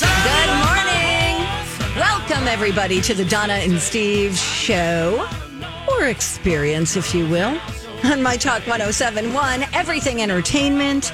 [0.00, 1.44] Good morning.
[1.96, 5.26] Welcome, everybody, to the Donna and Steve show,
[5.88, 7.58] or experience, if you will,
[8.04, 11.12] on My Talk 1071, Everything Entertainment.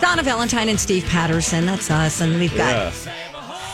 [0.00, 1.64] Donna Valentine and Steve Patterson.
[1.66, 2.20] That's us.
[2.20, 2.92] And we've got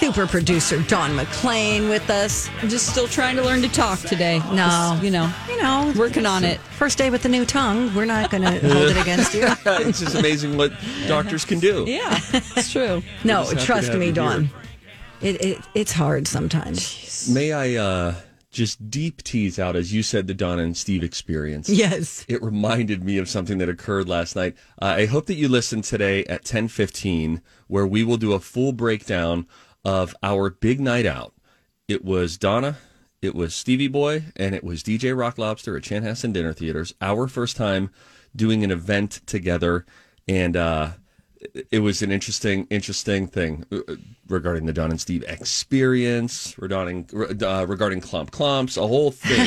[0.00, 2.48] super producer Don McClain with us.
[2.62, 4.38] I'm just still trying to learn to talk today.
[4.50, 4.98] No.
[5.02, 6.58] You know, You know, working on it.
[6.58, 7.94] first day with the new tongue.
[7.94, 9.42] We're not going to hold it against you.
[9.66, 10.72] it's just amazing what
[11.06, 11.84] doctors can do.
[11.86, 13.02] Yeah, it's true.
[13.24, 14.48] No, just happy to trust me, Don.
[15.20, 17.28] It, it, it's hard sometimes.
[17.28, 18.14] May I uh,
[18.50, 21.68] just deep tease out, as you said, the Donna and Steve experience?
[21.68, 22.24] Yes.
[22.26, 24.56] It reminded me of something that occurred last night.
[24.80, 28.72] Uh, I hope that you listen today at 10:15 where we will do a full
[28.72, 29.46] breakdown
[29.84, 31.34] of our big night out.
[31.88, 32.78] It was Donna,
[33.22, 36.94] it was Stevie Boy, and it was DJ Rock Lobster at Chanhassen Dinner Theaters.
[37.00, 37.90] Our first time
[38.34, 39.84] doing an event together
[40.28, 40.90] and uh
[41.70, 43.94] it was an interesting, interesting thing uh,
[44.30, 47.08] regarding the Don and Steve experience, regarding
[47.42, 49.40] uh, regarding clump clumps, a whole thing.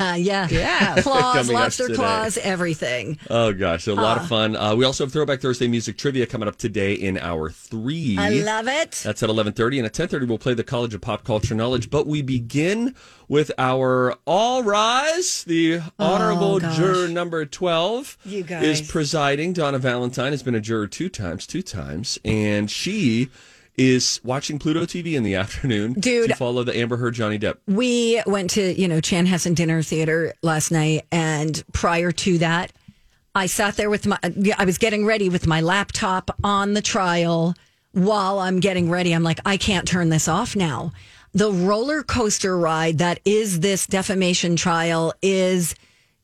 [0.00, 0.48] Uh, yeah.
[0.50, 1.00] Yeah.
[1.02, 3.18] Claws, Coming lobster claws, everything.
[3.30, 4.56] Oh gosh, a lot of fun.
[4.56, 8.16] Uh, we also have Throwback Thursday music trivia coming up today in hour three.
[8.18, 8.92] I love it.
[9.04, 11.54] That's at eleven thirty, and at ten thirty we'll play the College of Pop Culture
[11.54, 11.90] Knowledge.
[11.90, 12.94] But we begin
[13.28, 15.44] with our All Rise.
[15.44, 18.80] The honorable Oh, juror number twelve You guys.
[18.80, 19.52] is presiding.
[19.52, 23.28] Donna Valentine has been a juror two times, two times, and she
[23.76, 26.30] is watching Pluto TV in the afternoon Dude.
[26.30, 27.58] to follow the Amber Heard Johnny Depp.
[27.66, 31.06] We went to, you know, Chanhassen Dinner Theater last night.
[31.10, 32.72] And prior to that,
[33.34, 34.18] I sat there with my,
[34.58, 37.54] I was getting ready with my laptop on the trial
[37.92, 39.12] while I'm getting ready.
[39.12, 40.92] I'm like, I can't turn this off now.
[41.32, 45.74] The roller coaster ride that is this defamation trial is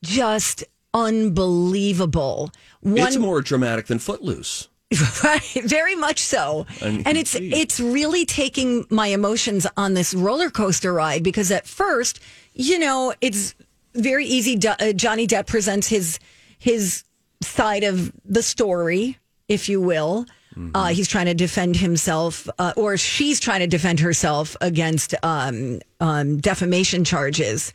[0.03, 2.51] just unbelievable.
[2.81, 4.67] One It's more dramatic than Footloose.
[5.23, 6.65] Right, very much so.
[6.81, 7.53] And And, it's see.
[7.53, 12.19] it's really taking my emotions on this roller coaster ride because at first,
[12.53, 13.53] you know, it's
[13.93, 14.59] very easy.
[14.67, 16.19] Uh, Johnny Depp presents his
[16.57, 17.03] his
[17.41, 19.17] side of the story,
[19.47, 20.25] if you will.
[20.73, 25.79] Uh, he's trying to defend himself, uh, or she's trying to defend herself against um,
[26.01, 27.71] um, defamation charges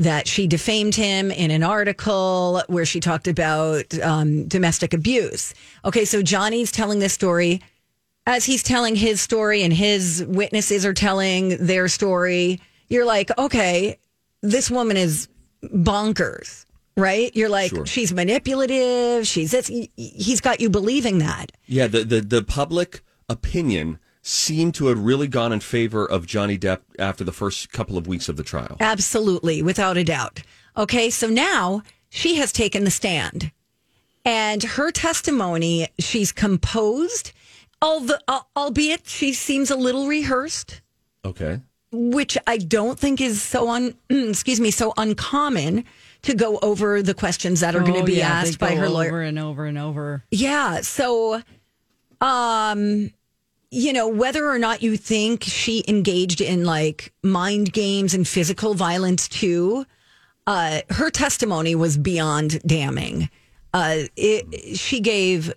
[0.00, 5.54] that she defamed him in an article where she talked about um, domestic abuse.
[5.84, 7.60] Okay, so Johnny's telling this story
[8.26, 12.60] as he's telling his story, and his witnesses are telling their story.
[12.88, 13.98] You're like, okay,
[14.42, 15.28] this woman is
[15.64, 16.66] bonkers,
[16.96, 17.34] right?
[17.34, 17.86] You're like, Sure.
[17.86, 19.26] she's manipulative.
[19.26, 19.68] She's this.
[19.96, 21.52] He's got you believing that.
[21.66, 23.00] Yeah, the, the, the public
[23.30, 27.96] opinion seemed to have really gone in favor of Johnny Depp after the first couple
[27.96, 28.76] of weeks of the trial.
[28.80, 30.42] Absolutely, without a doubt.
[30.76, 33.50] Okay, so now she has taken the stand.
[34.24, 37.32] And her testimony, she's composed,
[37.80, 38.18] although,
[38.56, 40.82] albeit she seems a little rehearsed,
[41.24, 41.60] Okay.
[41.92, 45.84] which I don't think is so un, excuse me, so uncommon
[46.22, 48.74] to go over the questions that are going to Oh, be yeah, they asked by
[48.74, 49.08] go her lawyer.
[49.08, 50.24] over and over and over.
[50.30, 50.80] Yeah.
[50.82, 51.40] So,
[52.20, 53.10] um,
[53.70, 58.74] you know, whether or not you think she engaged in like mind games and physical
[58.74, 59.84] violence too,
[60.46, 63.28] uh, her testimony was beyond damning.
[63.74, 65.52] Uh, it, she gave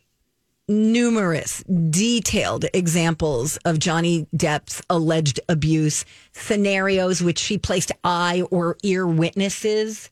[0.68, 9.08] numerous detailed examples of Johnny Depp's alleged abuse scenarios, which she placed eye or ear
[9.08, 10.10] witnesses,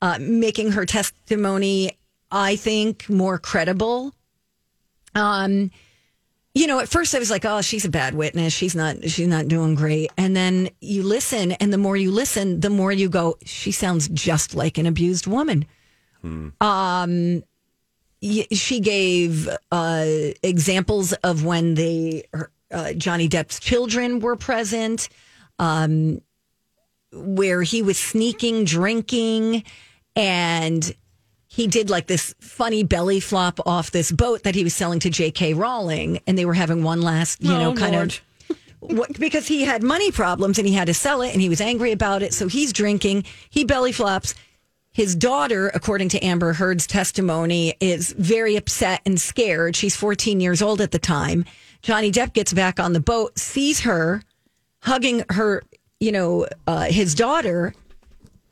[0.00, 1.98] uh, making her testimony,
[2.30, 4.14] I think, more credible.
[5.14, 5.70] Um,
[6.54, 8.52] you know, at first I was like, "Oh, she's a bad witness.
[8.52, 9.08] She's not.
[9.08, 12.92] She's not doing great." And then you listen, and the more you listen, the more
[12.92, 15.64] you go, "She sounds just like an abused woman."
[16.60, 17.42] Um,
[18.52, 20.06] she gave uh,
[20.42, 21.76] examples of when
[22.32, 25.08] her, uh, Johnny Depp's children were present,
[25.58, 26.20] um,
[27.12, 29.64] where he was sneaking drinking,
[30.14, 30.94] and
[31.54, 35.10] he did like this funny belly flop off this boat that he was selling to
[35.10, 35.52] J.K.
[35.52, 38.18] Rowling, and they were having one last, you know, Oh, kind Lord.
[38.48, 41.50] of what, because he had money problems and he had to sell it and he
[41.50, 42.32] was angry about it.
[42.32, 43.24] So he's drinking.
[43.50, 44.34] He belly flops.
[44.94, 49.76] His daughter, according to Amber Heard's testimony, is very upset and scared.
[49.76, 51.44] She's 14 years old at the time.
[51.82, 54.22] Johnny Depp gets back on the boat, sees her
[54.80, 55.62] hugging her,
[56.00, 57.74] you know, uh, his daughter,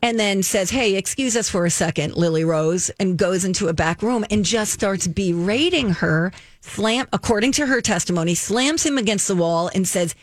[0.03, 3.73] and then says, Hey, excuse us for a second, Lily Rose, and goes into a
[3.73, 9.29] back room and just starts berating her, slam, according to her testimony, slams him against
[9.29, 10.15] the wall and says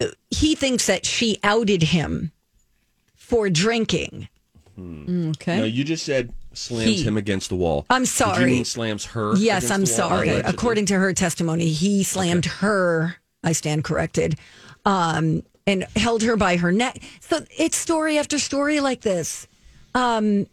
[0.00, 2.32] uh, he thinks that she outed him
[3.14, 4.28] for drinking.
[4.78, 5.58] Okay.
[5.58, 7.02] No, you just said slams He.
[7.04, 7.86] him against the wall.
[7.90, 8.40] I'm Did sorry.
[8.40, 9.36] you mean slams her?
[9.36, 9.96] Yes, I'm the wall?
[10.08, 10.28] sorry.
[10.30, 10.52] Allegedly.
[10.52, 13.16] According to her testimony, he slammed her.
[13.44, 14.36] I stand corrected.
[14.84, 17.00] Um, and held her by her neck.
[17.20, 19.46] So it's story after story like this.
[19.94, 20.46] Um,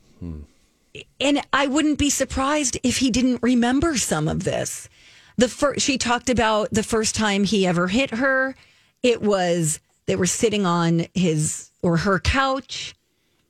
[1.19, 4.89] and I wouldn't be surprised if he didn't remember some of this.
[5.37, 8.55] The first she talked about the first time he ever hit her.
[9.01, 12.93] It was they were sitting on his or her couch.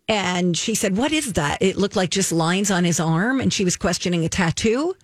[0.07, 1.61] And she said, What is that?
[1.61, 3.39] It looked like just lines on his arm.
[3.39, 4.95] And she was questioning a tattoo.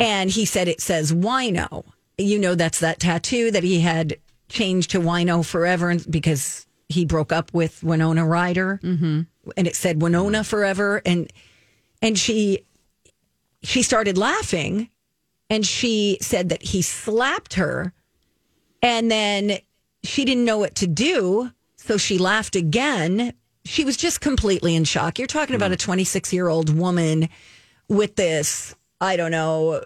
[0.00, 1.84] And he said, It says wino.
[2.16, 4.16] You know, that's that tattoo that he had
[4.48, 8.80] changed to wino forever because he broke up with Winona Ryder.
[8.82, 9.22] Mm-hmm.
[9.56, 11.02] And it said Winona forever.
[11.04, 11.30] And,
[12.00, 12.64] and she,
[13.62, 14.88] she started laughing
[15.50, 17.92] and she said that he slapped her
[18.82, 19.58] and then
[20.02, 21.50] she didn't know what to do.
[21.76, 23.32] So she laughed again.
[23.64, 25.18] She was just completely in shock.
[25.18, 27.28] You're talking about a 26 year old woman
[27.88, 29.82] with this, I don't know,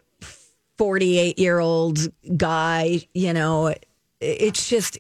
[0.79, 1.99] 48 year old
[2.37, 3.07] guy.
[3.15, 3.75] You know,
[4.23, 4.99] it's just,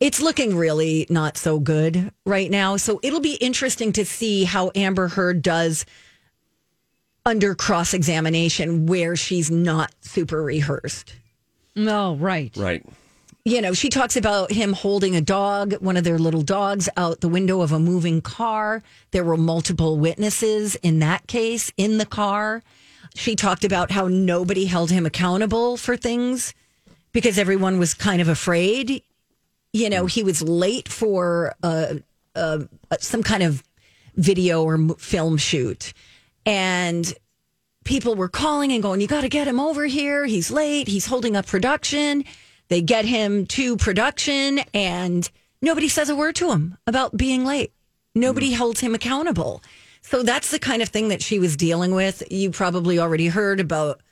[0.00, 2.76] it's looking really not so good right now.
[2.76, 5.86] So it'll be interesting to see how Amber Heard does
[7.26, 11.14] under cross examination where she's not super rehearsed
[11.74, 12.56] No, right.
[12.56, 12.84] Right.
[13.44, 17.20] you know, she talks about him holding a dog, one of their little dogs, out
[17.20, 18.82] the window of a moving car.
[19.10, 22.62] There were multiple witnesses in that case in the car.
[23.14, 26.54] She talked about how nobody held him accountable for things
[27.18, 29.02] because everyone was kind of afraid.
[29.72, 31.94] You know, he was late for uh,
[32.36, 32.60] uh,
[33.00, 33.64] some kind of
[34.14, 35.92] video or m- film shoot.
[36.46, 37.12] And
[37.84, 40.26] people were calling and going, You got to get him over here.
[40.26, 40.86] He's late.
[40.86, 42.24] He's holding up production.
[42.68, 45.28] They get him to production, and
[45.60, 47.72] nobody says a word to him about being late.
[48.14, 49.60] Nobody holds him accountable.
[50.02, 52.22] So that's the kind of thing that she was dealing with.
[52.30, 54.02] You probably already heard about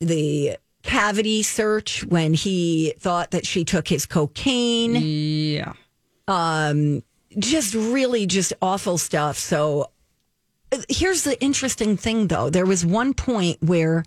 [0.00, 0.56] the
[0.86, 5.72] cavity search when he thought that she took his cocaine Yeah.
[7.38, 9.36] just really just awful stuff.
[9.38, 9.90] So
[10.72, 12.50] uh, here's the interesting thing though.
[12.50, 14.04] There was one point where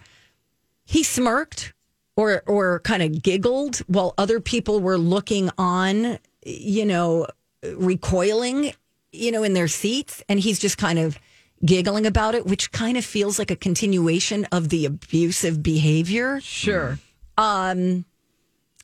[0.85, 1.73] he smirked
[2.15, 7.27] or or kind of giggled while other people were looking on, you know,
[7.75, 8.73] recoiling,
[9.11, 11.17] you know, in their seats and he's just kind of
[11.65, 16.39] giggling about it, which kind of feels like a continuation of the abusive behavior.
[16.41, 16.99] Sure.
[17.37, 18.05] Um,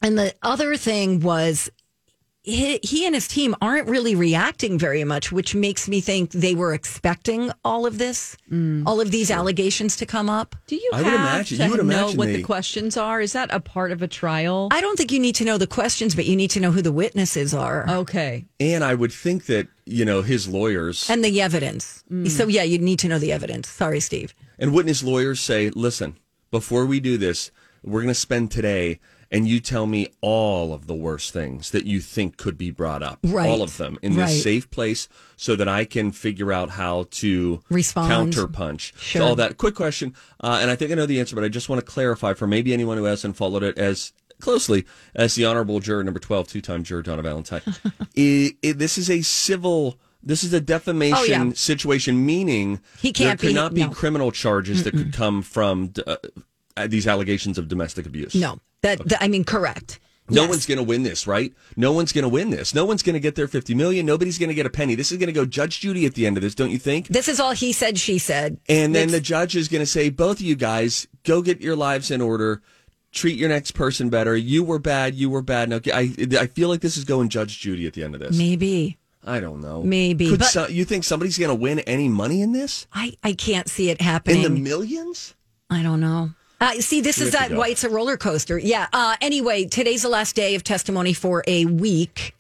[0.02, 1.70] And the other thing was
[2.46, 6.54] he, he and his team aren't really reacting very much, which makes me think they
[6.56, 8.84] were expecting all of this, mm.
[8.86, 10.56] all of these allegations to come up.
[10.68, 13.20] Do you I would have imagine- to you would know what they- the questions are?
[13.20, 14.70] Is that a part of a trial?
[14.72, 16.82] I don't think you need to know the questions, but you need to know who
[16.82, 18.46] the witnesses are okay.
[18.60, 22.04] And I would think that, you know, his lawyers and the evidence.
[22.12, 22.30] Mm.
[22.30, 23.68] So, yeah, you need to know the evidence.
[23.68, 24.34] Sorry, Steve.
[24.60, 26.16] and wouldn't lawyers say, listen,
[26.52, 27.52] before we do this,
[27.84, 29.00] we're going to spend today
[29.32, 33.04] and you tell me all of the worst things that you think could be brought
[33.04, 33.20] up.
[33.24, 33.50] Right.
[33.50, 34.28] All of them in Right.
[34.28, 38.34] this safe place so that I can figure out how to Respond.
[38.34, 39.22] counterpunch Sure.
[39.24, 39.58] all that.
[39.58, 40.14] Quick question.
[40.42, 42.48] Uh, and I think I know the answer, but I just want to clarify for
[42.48, 46.84] maybe anyone who hasn't followed it as closely as the honorable juror number 12, two-time
[46.84, 47.62] juror Donna Valentine.
[48.18, 51.52] I I- this is a civil this is a defamation Oh, yeah.
[51.54, 53.90] situation, meaning He can't there be- cannot be no.
[53.92, 56.16] criminal charges that could come from uh,
[56.78, 58.36] Uh, these allegations of domestic abuse.
[58.36, 60.00] No, that, that- I mean, correct.
[60.28, 60.50] No Yes.
[60.50, 61.54] one's going to win this, right?
[61.78, 62.74] No one's going to win this.
[62.74, 64.08] No one's going to get their 50 million.
[64.08, 64.96] Nobody's going to get a penny.
[64.96, 67.08] This is going to go Judge Judy at the end of this, don't you think?
[67.10, 68.58] This is all he said, she said.
[68.68, 71.62] And then It's- the judge is going to say, both of you guys, go get
[71.62, 72.62] your lives in order.
[73.12, 74.36] Treat your next person better.
[74.36, 75.14] You were bad.
[75.14, 75.70] You were bad.
[75.70, 78.36] Now, I, I feel like this is going Judge Judy at the end of this.
[78.38, 78.98] maybe.
[79.24, 79.84] I don't know.
[79.84, 82.88] Maybe, Could but- so- you think somebody's going to win any money in this?
[82.92, 84.44] I, I can't see it happening.
[84.44, 85.36] In the millions?
[85.70, 86.32] I don't know.
[86.66, 87.58] Uh, see, this is that go.
[87.58, 88.58] White's a roller coaster.
[88.58, 88.88] Yeah.
[88.92, 92.34] Uh, anyway, today's the last day of testimony for a week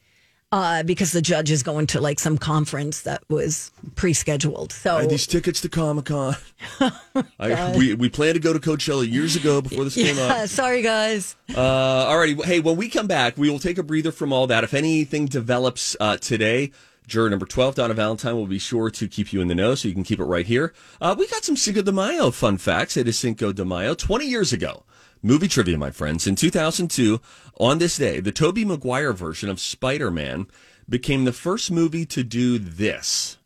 [0.51, 4.71] uh, because the judge is going to like some conference that was pre-scheduled.
[4.71, 6.35] So I had these tickets to Comic Con.
[7.77, 10.47] we we planned to go to Coachella years ago before this came up.
[10.49, 11.35] sorry guys.
[11.49, 12.43] Uh, alrighty.
[12.43, 14.63] Hey, when we come back, we will take a breather from all that.
[14.63, 16.71] If anything develops uh, today,
[17.07, 19.87] juror number 12, Donna Valentine, will be sure to keep you in the know so
[19.87, 20.73] you can keep it right here.
[20.99, 22.97] Uh, we got some Cinco de Mayo fun facts.
[22.97, 23.93] It is Cinco de Mayo.
[23.93, 24.83] 20 years ago,
[25.21, 26.27] movie trivia, my friends.
[26.27, 27.21] In 2002,
[27.59, 30.47] on this day, the Tobey Maguire version of Spider Man
[30.87, 33.37] became the first movie to do this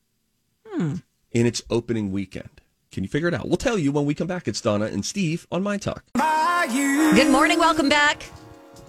[1.32, 2.50] in its opening weekend.
[2.92, 3.48] Can you figure it out?
[3.48, 4.48] We'll tell you when we come back.
[4.48, 6.04] It's Donna and Steve on My Talk.
[7.16, 7.60] Good morning.
[7.60, 8.24] Welcome back.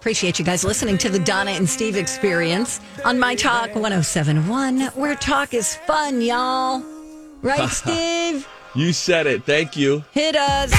[0.00, 5.14] Appreciate you guys listening to the Donna and Steve experience on My Talk 1071, where
[5.14, 6.82] talk is fun, y'all.
[7.42, 8.48] Right, Steve?
[8.74, 9.44] You said it.
[9.44, 10.02] Thank you.
[10.12, 10.72] Hit us.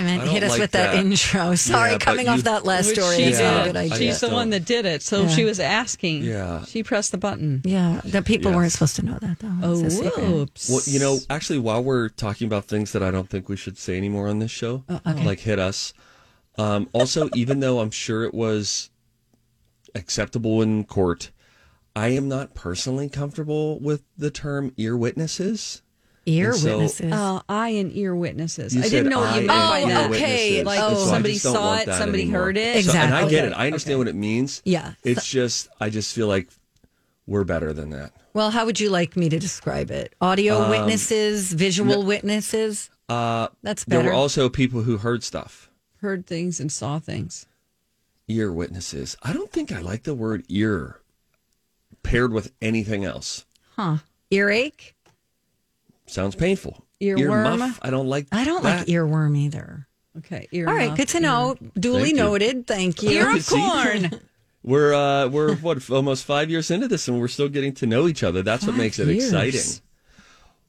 [0.00, 1.04] I meant I hit us like with that, that.
[1.04, 1.54] intro.
[1.54, 3.16] Sorry, Yeah, but coming off that last story.
[3.16, 3.72] She Yeah, did.
[3.72, 3.94] good idea.
[3.94, 5.02] I She's the one that did it.
[5.02, 5.28] So Yeah.
[5.28, 6.22] she was asking.
[6.24, 6.64] Yeah.
[6.64, 7.62] She pressed the button.
[7.64, 8.56] Yeah, the people Yeah.
[8.56, 9.52] weren't supposed to know that, though.
[9.62, 10.68] Oh, It's a whoops.
[10.70, 13.78] Well, you know, actually, while we're talking about things that I don't think we should
[13.78, 15.92] say anymore on this show, like hit us.
[16.58, 18.90] Um, also, even though I'm sure it was
[19.94, 21.30] acceptable in court,
[21.96, 25.82] I am not personally comfortable with the term ear witnesses.
[26.30, 27.12] Ear And so- witnesses.
[27.12, 28.74] Uh, eye and ear witnesses.
[28.74, 30.10] You I didn't know what you meant by that.
[30.10, 32.40] okay, like, oh, So somebody saw it, somebody anymore.
[32.42, 32.84] heard it.
[32.84, 33.52] So- and I get it.
[33.52, 33.98] I understand okay.
[33.98, 34.62] what it means.
[34.64, 34.94] Yeah.
[35.02, 36.48] It's just, I just feel like
[37.26, 38.12] we're better than that.
[38.34, 40.14] well, how would you like me to describe it?
[40.20, 42.90] Audio witnesses, visual witnesses?
[43.08, 45.68] Uh, That's there were also people who heard stuff.
[46.00, 47.46] Heard things and saw things.
[48.28, 49.16] ear witnesses.
[49.22, 51.00] I don't think I like the word ear
[52.04, 53.44] paired with anything else.
[53.76, 53.98] huh.
[54.30, 54.94] Earache?
[56.10, 56.84] Sounds painful.
[57.00, 57.56] Earworm?
[57.58, 57.78] Earmuff.
[57.82, 58.26] I don't like.
[58.32, 58.80] I don't that.
[58.80, 59.86] like earworm either.
[60.18, 60.48] Okay.
[60.52, 61.56] Ear All right, muff, good to ear- know.
[61.78, 62.16] Duly Thank you.
[62.16, 62.66] noted.
[62.66, 63.10] Thank you.
[63.10, 63.56] Ear of See?
[63.56, 64.10] corn.
[64.62, 68.08] We're uh we're what almost five years into this and we're still getting to know
[68.08, 68.42] each other.
[68.42, 69.32] That's what Five makes it years.
[69.32, 69.82] exciting.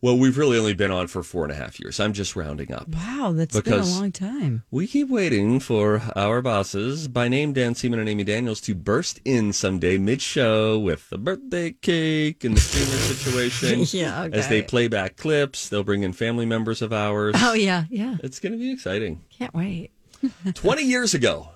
[0.04, 2.00] Well, we've really only been on for four and a half years.
[2.00, 2.88] I'm just rounding up.
[2.88, 4.64] Wow, that's been a long time.
[4.72, 9.20] We keep waiting for our bosses, by name Dan Seaman and Amy Daniels, to burst
[9.26, 13.86] in someday mid-show with the birthday cake and the streamer situation.
[14.00, 17.36] Yeah, As they play back clips, they'll bring in family members of ours.
[17.38, 18.18] Oh, yeah, yeah.
[18.24, 19.24] It's going to be exciting.
[19.30, 19.92] Can't wait.
[20.56, 21.50] 20 years ago,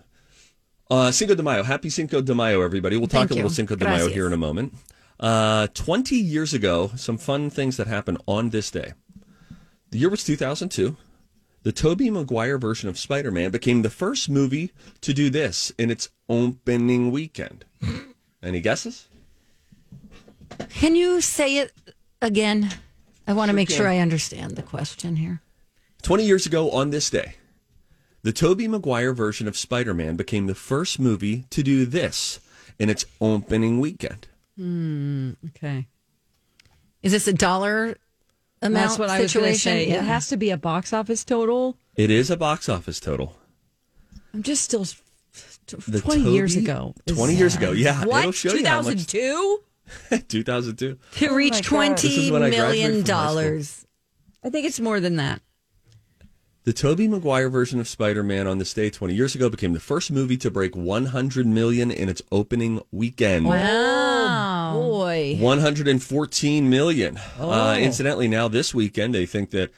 [0.92, 1.64] uh, Cinco de Mayo.
[1.64, 2.98] Happy Cinco de Mayo, everybody.
[2.98, 3.50] We'll talk a little.
[3.50, 4.74] Cinco de Mayo here in a moment.
[5.20, 8.94] Uh, 20 years ago, some fun things that happened on this day.
[9.92, 10.98] The year was 2002.
[11.64, 15.90] The Tobey Maguire version of Spider Man became the first movie to do this in
[15.90, 17.66] its opening weekend.
[18.44, 19.08] Any guesses?
[20.70, 21.74] Can you say it
[22.22, 22.72] again?
[23.28, 23.78] I want to make can.
[23.78, 25.42] sure I understand the question here.
[26.04, 27.36] 20 years ago on this day,
[28.22, 32.40] the Tobey Maguire version of Spider Man became the first movie to do this
[32.78, 34.28] in its opening weekend.
[34.58, 35.88] Hmm, okay.
[37.04, 37.98] Is this a dollar
[38.62, 39.72] amount That's what I was situation?
[39.74, 39.96] going to say.
[39.96, 40.02] Yeah.
[40.02, 41.78] It has to be a box office total.
[41.96, 43.36] It is a box office total.
[44.34, 44.86] I'm just still
[45.88, 46.96] The 20 years Tobey- ago.
[47.06, 48.00] is- 20 years ago, yeah.
[48.02, 48.36] It'll What?
[48.36, 49.06] show you how much.
[49.08, 49.60] 2002?
[50.28, 50.98] 2002.
[51.20, 51.62] to oh reach my God.
[51.62, 53.86] This twenty is when I million graduated from high dollars.
[54.44, 55.42] I think it's more than that.
[56.64, 60.12] The Tobey Maguire version of Spider-Man on this day 20 years ago became the first
[60.12, 63.46] movie to break 100 million in its opening weekend.
[63.46, 64.15] Wow.
[64.74, 65.38] Boy.
[65.40, 67.20] 114 million.
[67.40, 67.52] Oh.
[67.52, 69.72] Uh, incidentally, now this weekend they think that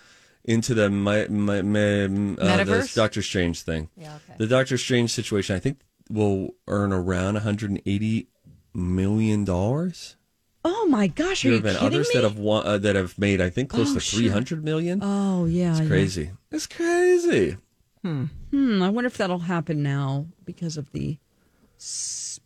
[0.46, 3.90] into the my, my, my, uh, the Doctor Strange thing.
[3.98, 4.36] Yeah, okay.
[4.38, 5.80] The Doctor Strange situation, I think,
[6.10, 8.28] will earn around 180
[8.74, 10.16] million dollars.
[10.64, 12.14] Oh my gosh, are There you have been others me?
[12.16, 14.20] that have won, uh, that have made, I think, close Oh, to sure.
[14.20, 15.00] 300 million.
[15.02, 15.88] Oh yeah, it's yeah.
[15.88, 16.32] crazy.
[16.52, 17.58] It's crazy.
[18.04, 18.26] Hmm.
[18.52, 21.18] Hmm, I wonder if that'll happen now because of the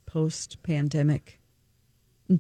[0.06, 1.40] post pandemic.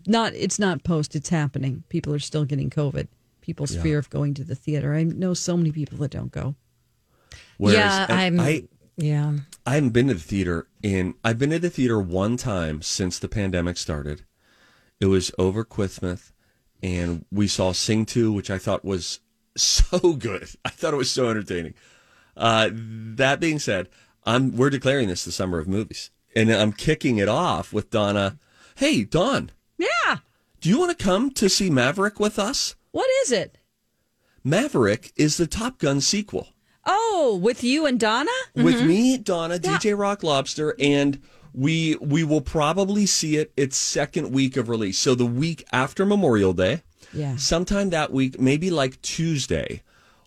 [0.07, 1.15] Not, it's not post.
[1.15, 1.83] It's happening.
[1.89, 3.07] People are still getting COVID.
[3.41, 3.81] People's Yeah.
[3.81, 4.93] fear of going to the theater.
[4.93, 6.55] I know so many people that don't go.
[7.57, 8.39] Whereas yeah, and I'm.
[8.39, 8.63] I,
[8.97, 9.33] yeah.
[9.65, 11.15] I haven't been to the theater in.
[11.23, 14.23] I've been to the theater one time since the pandemic started.
[14.99, 16.31] It was over Quithmouth,
[16.83, 19.19] and we saw Sing Two, which I thought was
[19.57, 20.49] so good.
[20.65, 21.73] I thought it was so entertaining.
[22.37, 23.89] Uh, that being said,
[24.23, 28.37] I'm we're declaring this the summer of movies, and I'm kicking it off with Donna.
[28.75, 30.17] Hey, Dawn, Yeah.
[30.59, 32.75] do you want to come to see Maverick with us?
[32.91, 33.57] What is it?
[34.43, 36.49] Maverick is the Top Gun sequel.
[36.85, 38.31] Oh, with you and Donna?
[38.55, 38.87] with mm-hmm.
[38.87, 41.21] me, Donna, DJ Rock Lobster, and
[41.53, 44.97] we we will probably see it its second week of release.
[44.97, 46.81] So the week after Memorial Day,
[47.13, 47.35] Yeah.
[47.35, 49.83] sometime that week, maybe like Tuesday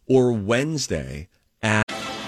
[0.06, 1.28] or Wednesday
[1.62, 1.84] at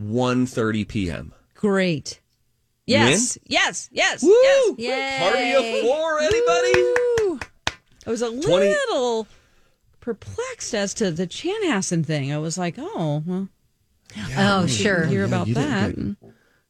[0.00, 1.32] 1.30 p.m.
[1.54, 2.20] Great.
[2.86, 3.36] Yes.
[3.46, 3.88] Yes.
[3.92, 4.22] Yes.
[4.22, 4.74] Woo!
[4.78, 5.22] Yes.
[5.22, 6.82] Party of four, anybody?
[6.82, 7.40] Woo.
[8.06, 9.26] I was a 20 little
[10.00, 12.32] perplexed as to the Chanhassen thing.
[12.32, 13.48] I was like, oh, well,
[14.36, 15.04] Oh, sure.
[15.06, 15.96] hear Yeah, about that.
[15.96, 16.16] get-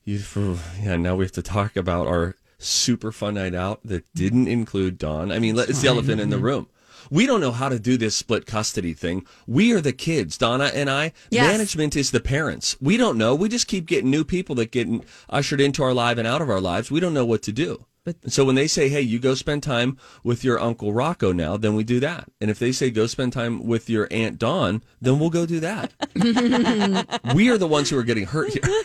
[0.04, 4.48] You, yeah, now we have to talk about our super fun night out that didn't
[4.48, 5.30] include Dawn.
[5.30, 6.44] I mean, it's the elephant in the mm-hmm.
[6.44, 6.68] room.
[7.10, 9.26] We don't know how to do this split custody thing.
[9.46, 11.12] We are the kids, Donna and I.
[11.30, 11.50] Yes.
[11.52, 12.76] Management is the parents.
[12.80, 13.34] We don't know.
[13.34, 14.88] We just keep getting new people that get
[15.30, 16.90] ushered into our life and out of our lives.
[16.90, 17.84] We don't know what to do.
[18.04, 21.32] But- And so when they say, "Hey, you go spend time with your uncle Rocco
[21.32, 22.28] now," then we do that.
[22.40, 25.58] And if they say, "Go spend time with your aunt Dawn," then we'll go do
[25.60, 25.92] that.
[27.34, 28.62] we are the ones who are getting hurt here.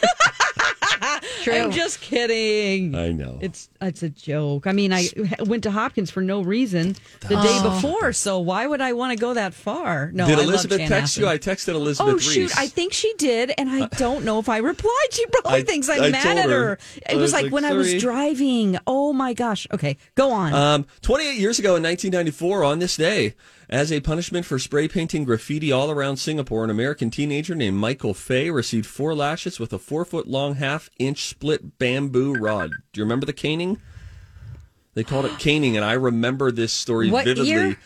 [1.41, 1.53] True.
[1.53, 2.95] I'm just kidding.
[2.95, 3.39] I know.
[3.41, 4.67] It's it's a joke.
[4.67, 5.09] I mean, I
[5.45, 9.19] went to Hopkins for no reason the day before, so why would I want to
[9.21, 10.11] go that far?
[10.13, 10.87] No, Did I Elizabeth Chanhassen.
[10.87, 11.27] text you?
[11.27, 12.31] I texted Elizabeth Oh Reese.
[12.31, 12.57] shoot!
[12.57, 15.07] I think she did, and I don't know if I replied.
[15.11, 16.65] She probably I- thinks I'm I mad at her.
[16.65, 16.79] her.
[17.09, 18.77] It was was like, like, when I was driving.
[18.87, 19.67] Oh my gosh!
[19.71, 20.53] Okay, go on.
[20.53, 23.35] Um, 28 years ago in 1994, on this day,
[23.71, 28.13] as a punishment for spray painting graffiti all around Singapore, an American teenager named Michael
[28.13, 32.71] Fay received four lashes with a four foot long, half inch split bamboo rod.
[32.91, 33.79] Do you remember the caning?
[34.93, 37.49] They called it caning, and I remember this story What vividly.
[37.49, 37.77] year?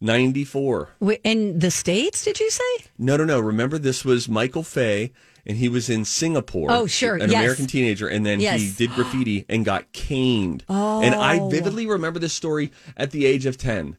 [0.00, 0.90] 94.
[1.22, 2.86] In the States, did you say?
[2.98, 3.38] No, no, no.
[3.38, 5.12] Remember, this was Michael Fay,
[5.46, 6.70] and he was in Singapore.
[6.70, 7.16] Oh, sure.
[7.16, 7.40] An Yes.
[7.40, 10.64] American teenager, and then he did graffiti and got caned.
[10.68, 11.02] Oh.
[11.02, 11.48] And I oh.
[11.48, 13.96] vividly remember this story at the age of 10.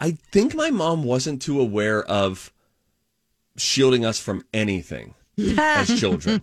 [0.00, 2.52] I think my mom wasn't too aware of
[3.56, 5.14] shielding us from anything
[5.58, 6.40] as children.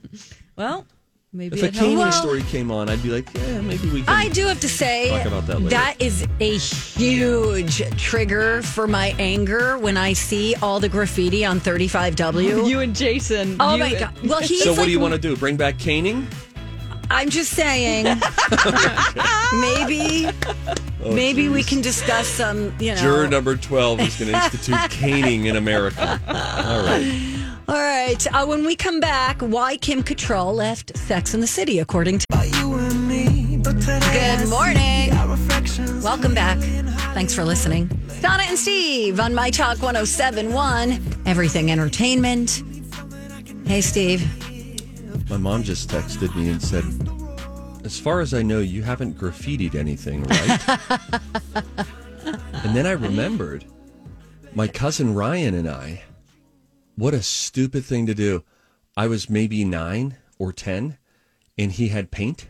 [0.56, 0.86] well,
[1.34, 1.98] maybe if a it helped.
[1.98, 4.10] caning story came on, I'd be like, yeah, maybe we can.
[4.14, 5.70] I do have to say Talk about that later.
[5.72, 11.60] that is a huge trigger for my anger when I see all the graffiti on
[11.60, 12.68] 35W.
[12.70, 13.56] you and Jason.
[13.60, 14.14] oh you- my god!
[14.24, 15.36] Well, he's so, what like, do you want to do?
[15.36, 16.28] Bring back caning?
[17.10, 18.06] I'm just saying,
[19.54, 20.28] maybe,
[21.04, 22.74] Oh, maybe we can discuss some.
[22.80, 26.20] You know, Juror number 12 is going to institute caning in America.
[26.28, 27.36] All right.
[27.68, 28.28] All right.
[28.34, 32.26] Uh, when we come back, why Kim Cattrall left Sex in the City, according to.
[32.32, 32.54] Good
[34.50, 35.12] morning.
[36.02, 36.58] Welcome back.
[37.14, 37.90] Thanks for listening.
[38.22, 42.64] Donna and Steve on My Talk 1071, Everything Entertainment.
[43.66, 44.22] Hey, Steve.
[45.30, 46.86] My mom just texted me and said,
[47.86, 50.80] As far as I know, you haven't graffitied anything, right?
[52.64, 53.66] and then I remembered
[54.54, 56.04] my cousin Ryan and I.
[56.96, 58.44] What a stupid thing to do.
[58.96, 60.98] I was maybe nine or 10,
[61.58, 62.48] and he had paint.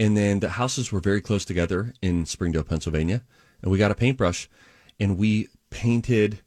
[0.00, 3.24] And then the houses were very close together in Springdale, Pennsylvania.
[3.60, 4.48] And we got a paintbrush
[5.00, 6.40] and we painted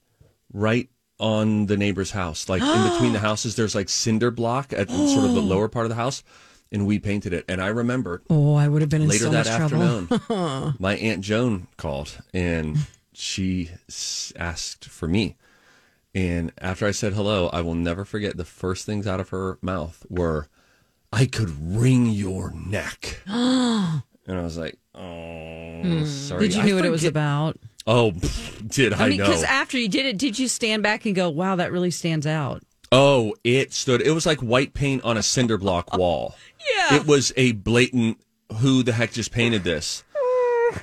[0.53, 0.89] right
[1.21, 2.49] on the neighbor's house.
[2.49, 5.85] Like in between the houses, there's like cinder block at sort of the lower part
[5.85, 6.23] of the house.
[6.73, 7.45] And we painted it.
[7.49, 10.95] And I remember Oh, I would have been in later so that much afternoon, my
[10.95, 12.77] Aunt Joan called and
[13.13, 13.69] she
[14.35, 15.35] asked for me.
[16.15, 19.57] And after I said hello, I will never forget the first things out of her
[19.61, 20.47] mouth were,
[21.13, 23.21] I could wring your neck.
[23.27, 26.05] and I was like, oh, hmm.
[26.05, 26.47] sorry.
[26.47, 27.57] Did you I knew what it was about?
[27.87, 28.11] Oh,
[28.67, 29.25] did I, I mean, know?
[29.25, 32.27] because after you did it, did you stand back and go, "Wow, that really stands
[32.27, 32.63] out"?
[32.91, 34.01] Oh, it stood.
[34.01, 36.35] It was like white paint on a cinder block oh, wall.
[36.75, 36.95] Yeah.
[36.97, 38.19] It was a blatant.
[38.59, 40.03] Who the heck just painted this?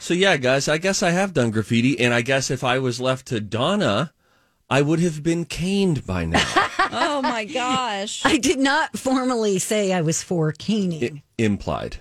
[0.01, 3.01] So yeah, guys, I guess I have done graffiti, and I guess if I was
[3.01, 4.13] left to Donna,
[4.69, 6.45] I would have been caned by now.
[6.91, 8.25] Oh my gosh!
[8.25, 11.05] I did not formally say I was for caning.
[11.05, 11.99] I- implied.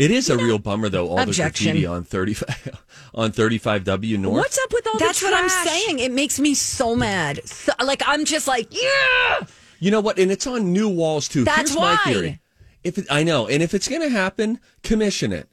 [0.00, 1.08] It is a real bummer though.
[1.08, 1.66] All Objection.
[1.66, 2.34] the graffiti on thirty
[3.14, 4.34] on thirty five W North.
[4.36, 5.98] What's up with all the That's what I'm saying.
[5.98, 7.46] It makes me so mad.
[7.46, 9.40] So, like I'm just like, yeah.
[9.78, 10.18] You know what?
[10.18, 11.44] And it's on new walls too.
[11.44, 12.12] That's Here's my why.
[12.12, 12.40] theory.
[12.82, 15.48] If it, I know, and if it's going to happen, commission it.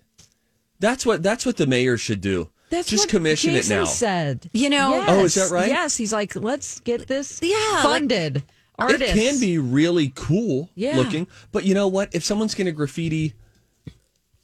[0.79, 2.49] That's what that's what the mayor should do.
[2.69, 3.85] That's just what commission Jason it now.
[3.85, 5.05] Said You know- Yes.
[5.09, 5.67] Oh, is that right?
[5.69, 8.43] Yes, he's like, let's get this Yeah, like- funded.
[8.79, 10.95] Artists It can be really cool Yeah.
[10.97, 12.13] looking, but you know what?
[12.13, 13.33] If someone's going to graffiti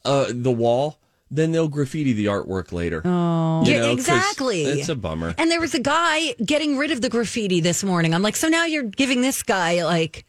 [0.06, 1.00] uh, the wall,
[1.32, 3.02] then they'll graffiti the artwork later.
[3.06, 4.64] Oh, Yeah, exactly.
[4.66, 5.34] It's a bummer.
[5.38, 8.14] And there was a guy getting rid of the graffiti this morning.
[8.14, 10.26] I'm like, so now you're giving this guy like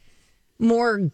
[0.59, 1.11] more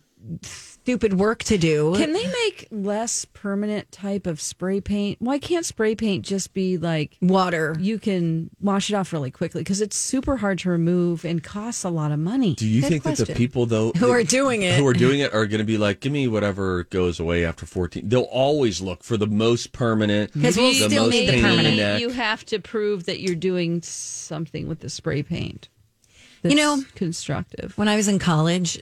[0.91, 1.95] stupid work to do.
[1.97, 5.19] Can they make less permanent type of spray paint?
[5.21, 7.77] Why can't spray paint just be like Water.
[7.79, 11.85] you can wash it off really quickly because it's super hard to remove and costs
[11.85, 12.55] a lot of money.
[12.57, 14.79] Do you Good think that the people though Who that- are doing it.
[14.79, 17.67] who are doing it are going to be like, give me whatever goes away after
[17.67, 18.09] fourteen?
[18.09, 21.51] They'll always look for the most permanent, 'Cause we'll still most need the pain in
[21.51, 21.77] permanent.
[21.77, 22.01] neck.
[22.01, 25.69] You have to prove that you're doing something with the spray paint.
[26.43, 27.77] You know- constructive.
[27.79, 28.81] When I was in college,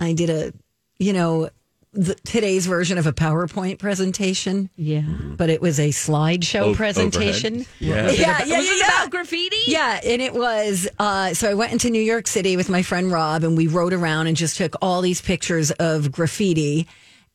[0.00, 0.52] I did a,
[0.98, 1.50] you know,
[1.92, 5.00] the, today's version of a PowerPoint presentation, Yeah.
[5.02, 7.54] but it was a slideshow O- presentation.
[7.54, 7.68] overhead.
[7.80, 8.10] Yeah, Yeah.
[8.10, 8.86] yeah, yeah, Was it yeah.
[8.86, 9.56] about graffiti?
[9.66, 10.86] Yeah, and it was.
[10.98, 13.92] Uh, so I went into New York City with my friend Rob, and we rode
[13.94, 16.86] around and just took all these pictures of graffiti,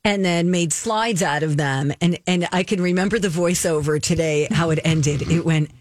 [0.06, 1.92] and then made slides out of them.
[2.02, 5.22] And and I can remember the voiceover today how it ended.
[5.32, 5.72] It went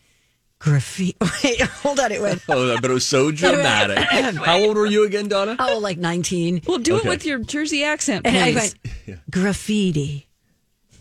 [0.62, 1.16] graffiti.
[1.44, 2.12] Wait, hold on.
[2.12, 3.98] It went Oh, but it was so dramatic.
[4.44, 5.56] How old were you again, Donna?
[5.58, 6.62] oh like nineteen.
[6.66, 7.08] Well, do Okay.
[7.08, 8.74] it with your Jersey accent, And I please.
[9.06, 10.28] went graffiti,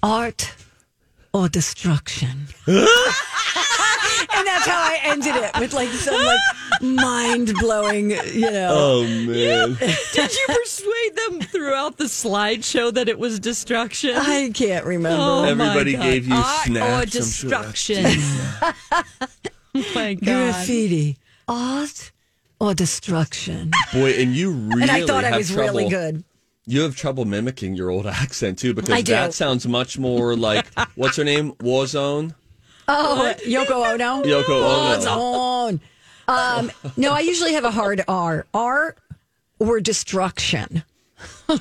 [0.02, 0.54] art
[1.34, 2.48] or destruction.
[2.68, 8.70] and that's how I ended it with like some like mind blowing, you know.
[8.72, 9.78] Oh man.
[10.14, 14.16] Did you persuade them throughout the slideshow that it was destruction?
[14.16, 15.22] I can't remember.
[15.22, 16.02] Oh, my Everybody God.
[16.04, 18.04] gave you Art snacks, or I'm sure.
[19.74, 19.92] Destruction.
[19.98, 20.54] oh my God.
[20.54, 22.12] graffiti, art
[22.60, 23.72] or destruction.
[23.94, 25.64] Boy, and you really and I thought have I was trouble.
[25.80, 26.24] really good.
[26.68, 29.12] You have trouble mimicking your old accent too, because I do.
[29.14, 31.54] that sounds much more like what's her name?
[31.54, 32.36] Warzone.
[32.88, 34.24] Oh, Yoko Ono.
[34.24, 34.96] Yoko Ono.
[34.96, 35.82] It's on.
[36.28, 38.46] Um, no, I usually have a hard R.
[38.54, 38.96] R
[39.60, 40.84] or destruction.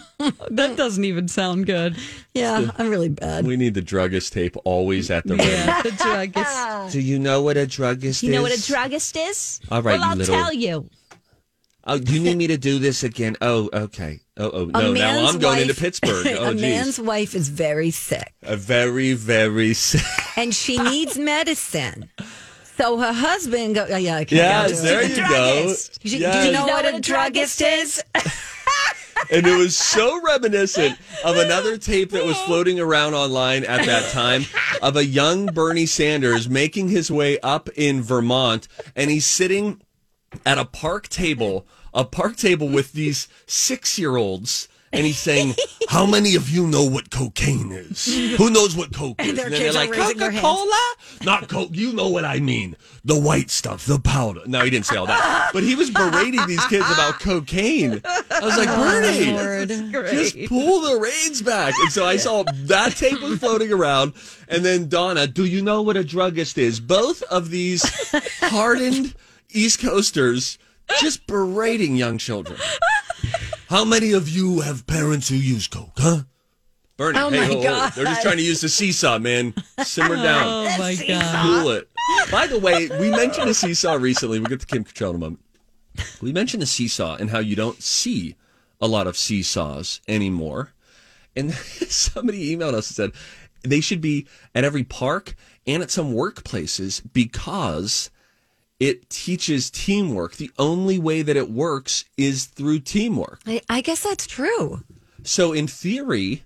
[0.51, 1.96] That doesn't even sound good.
[2.35, 3.46] Yeah, I'm really bad.
[3.46, 5.51] We need the druggist tape always at the ready.
[5.51, 6.92] Yeah, the druggist.
[6.92, 8.66] Do you know what a druggist You know what a is?
[8.66, 9.61] druggist is?
[9.70, 10.88] All right, well, you I'll little- tell you.
[11.85, 13.37] Oh, do you need me to do this again?
[13.40, 14.20] Oh, okay.
[14.37, 14.92] Oh, oh no.
[14.92, 16.27] Now I'm going into Pittsburgh.
[16.38, 16.61] Oh, a geez.
[16.61, 20.03] man's wife is very sick A very, very sick.
[20.37, 22.11] and she needs medicine.
[22.77, 23.87] So her husband go.
[23.90, 24.90] Oh, yeah, I can't Yes, do it.
[24.90, 25.23] there you go.
[25.27, 26.03] druggist.
[26.03, 28.03] Do you, do you know what a druggist is?
[29.30, 34.11] And it was so reminiscent of another tape that was floating around online at that
[34.12, 34.44] time
[34.83, 39.83] of a young Bernie Sanders making his way up in Vermont, and he's sitting
[40.46, 44.68] at a park table, a park table with these six-year-olds.
[44.92, 45.55] And he's saying,
[45.88, 48.07] "How many of you know what cocaine is?
[48.37, 51.70] Who knows what coke is?" their then kids are raising their "Coca Cola, not coke.
[51.72, 52.76] You know what I mean?
[53.05, 56.44] The white stuff, the powder." No, he didn't say all that, but he was berating
[56.46, 58.03] these kids about cocaine.
[58.05, 61.72] I was like, oh, Bernie, just pull the reins back.
[61.83, 64.14] And so I saw that tape was floating around.
[64.48, 66.81] And then Donna, do you know what a druggist is?
[66.81, 67.85] Both of these
[68.40, 69.14] hardened
[69.50, 70.59] East Coasters
[71.00, 72.59] just berating young children.
[73.70, 76.22] How many of you have parents who use coke, huh?
[76.96, 77.62] Bernie, Oh hey, my ho, ho.
[77.62, 77.92] God.
[77.92, 79.54] they're just trying to use the seesaw, man.
[79.85, 80.44] Simmer down.
[80.44, 81.62] Oh my God.
[81.62, 81.88] Cool it.
[82.33, 84.40] By the way, we mentioned a seesaw recently.
[84.40, 85.40] We'll get to Kim Cattrall in a moment.
[86.20, 88.35] We mentioned the seesaw and how you don't see
[88.80, 90.72] a lot of seesaws anymore.
[91.37, 93.12] And somebody emailed us and said
[93.62, 98.11] they should be at every park and at some workplaces because
[98.81, 100.37] it teaches teamwork.
[100.37, 103.40] The only way that it works is through teamwork.
[103.47, 104.83] I, I guess that's true.
[105.23, 106.45] So in theory,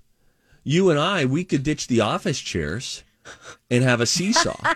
[0.65, 3.04] you and I, we could ditch the office chairs
[3.71, 4.57] and have a seesaw.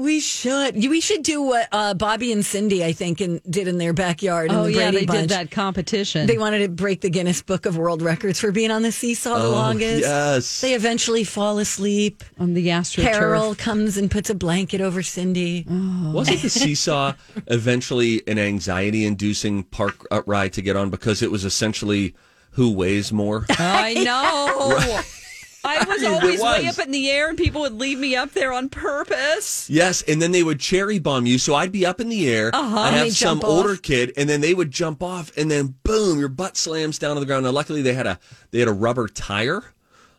[0.00, 0.76] We should.
[0.76, 4.52] We should do what uh, Bobby and Cindy, I think, in, did in their backyard.
[4.52, 5.20] Oh in the yeah, Brady they Bunch.
[5.22, 6.28] did that competition.
[6.28, 9.36] They wanted to break the Guinness Book of World Records for being on the seesaw
[9.40, 10.06] the longest.
[10.06, 10.60] Oh, yes.
[10.60, 12.22] They eventually fall asleep.
[12.38, 13.02] on the AstroTurf.
[13.02, 15.64] Carol comes and puts a blanket over Cindy.
[15.68, 17.14] Wasn't the seesaw
[17.48, 22.14] eventually an anxiety inducing park uh, ride to get on because it was essentially
[22.52, 23.46] who weighs more?
[23.50, 25.00] I know.
[25.68, 28.32] I was It always way up in the air, and people would leave me up
[28.32, 29.68] there on purpose.
[29.68, 31.38] yes, and then they would cherry bomb you.
[31.38, 32.50] So I'd be up in the air.
[32.54, 32.78] Uh-huh.
[32.80, 33.82] I'd have some older off.
[33.82, 37.20] kid, and then they would jump off, and then boom, your butt slams down to
[37.20, 37.44] the ground.
[37.44, 38.18] Now, luckily, they had a
[38.50, 39.64] they had a rubber tire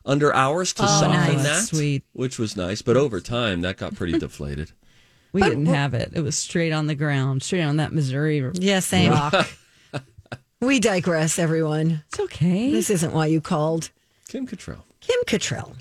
[0.06, 1.44] under ours to Oh, soften nice.
[1.44, 2.04] that, sweet.
[2.14, 2.82] which was nice.
[2.82, 4.72] But over time, that got pretty deflated.
[5.32, 6.12] We didn't have it.
[6.16, 8.44] It was straight on the ground, straight on that Missouri.
[8.56, 9.14] Yeah, same.
[10.62, 12.04] we digress, everyone.
[12.08, 12.72] It's okay.
[12.72, 13.92] This isn't why you called
[14.28, 14.82] Kim Cattrall.
[15.10, 15.76] Kim Cattrall.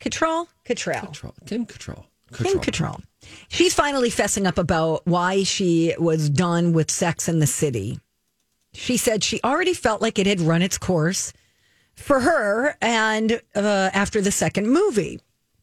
[0.00, 0.46] Cattrall?
[0.64, 1.00] Cattrall.
[1.02, 1.34] Cattrall.
[1.46, 2.04] Kim Cattrall.
[2.32, 3.02] Kim Cattrall.
[3.48, 8.00] She's finally fessing up about why she was done with Sex in the City.
[8.72, 11.32] She said she already felt like it had run its course
[11.94, 15.20] for her and uh, after the second movie.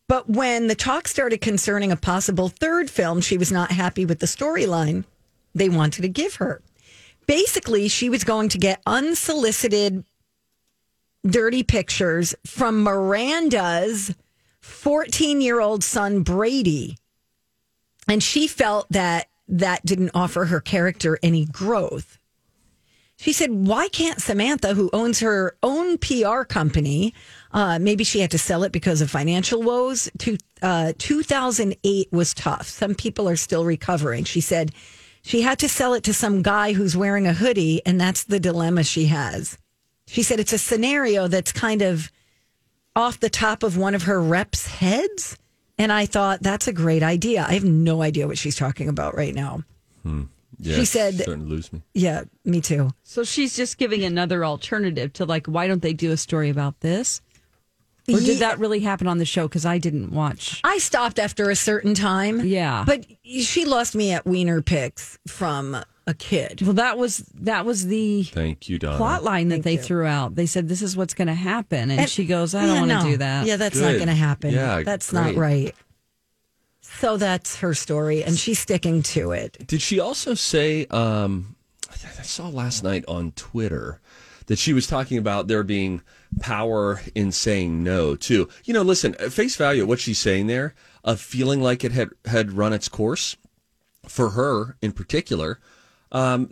[0.07, 4.19] But when the talk started concerning a possible third film, she was not happy with
[4.19, 5.05] the storyline
[5.55, 6.61] they wanted to give her.
[7.27, 10.03] Basically, she was going to get unsolicited
[11.25, 14.13] dirty pictures from Miranda's
[14.61, 16.97] 14 year old son, Brady.
[18.07, 22.17] And she felt that that didn't offer her character any growth.
[23.17, 27.13] She said, Why can't Samantha, who owns her own PR company,
[27.51, 30.09] uh, maybe she had to sell it because of financial woes?
[30.19, 32.67] To, uh, 2008 was tough.
[32.67, 34.23] Some people are still recovering.
[34.23, 34.71] She said
[35.21, 38.39] she had to sell it to some guy who's wearing a hoodie, and that's the
[38.39, 39.59] dilemma she has.
[40.11, 42.11] She said it's a scenario that's kind of
[42.95, 45.37] off the top of one of her reps' heads.
[45.77, 47.45] And I thought that's a great idea.
[47.47, 49.63] I have no idea what she's talking about right now.
[50.03, 50.23] Hmm.
[50.59, 51.81] Yeah, She said- starting to lose me.
[51.93, 52.89] Yeah, me too.
[53.03, 56.81] So she's just giving another alternative to like, why don't they do a story about
[56.81, 57.21] this?
[58.09, 59.47] Or Ye- did that really happen on the show?
[59.47, 60.59] Because I didn't watch.
[60.63, 62.41] I stopped after a certain time.
[62.45, 62.83] Yeah.
[62.85, 65.77] But she lost me at Wiener Picks from
[66.11, 66.61] a kid.
[66.61, 68.97] Well, that was that was the Thank you, Donna.
[68.97, 70.35] plot line that they threw out.
[70.35, 72.79] They said this is what's going to happen, and, And- she goes, "I don't Yeah,
[72.81, 73.11] want to no.
[73.11, 74.53] do that." Yeah, that's not going to happen.
[74.53, 75.21] Yeah, that's great.
[75.21, 75.75] not right.
[76.81, 79.65] So that's her story, and she's sticking to it.
[79.67, 80.85] Did she also say?
[80.87, 81.55] Um,
[81.89, 83.99] I saw last night on Twitter
[84.47, 86.01] that she was talking about there being
[86.39, 88.49] power in saying no too.
[88.65, 92.09] You know, listen, at face value, what she's saying there of feeling like it had
[92.25, 93.35] had run its course
[94.07, 95.59] for her in particular.
[96.11, 96.51] Um,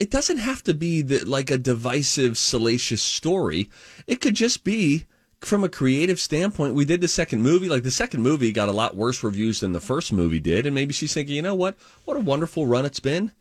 [0.00, 3.68] it doesn't have to be the, like a divisive, salacious story.
[4.06, 5.06] It could just be
[5.40, 6.74] from a creative standpoint.
[6.74, 7.68] We did the second movie.
[7.68, 10.74] Like the second movie got a lot worse reviews than the first movie did, and
[10.74, 11.76] maybe she's thinking, you know what?
[12.04, 13.32] What a wonderful run it's been.